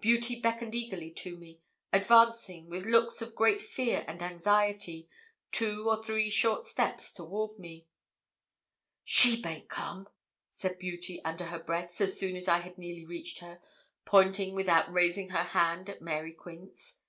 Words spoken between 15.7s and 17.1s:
at Mary Quince.